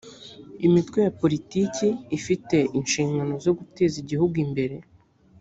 [0.67, 4.75] imitwe ya politiki ifite ishingano zo guteza igihugu imbere.